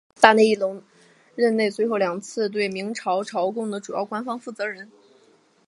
[0.19, 0.81] 大内义隆
[1.35, 4.91] 任内最后两次对明朝贡的主要官方负责人。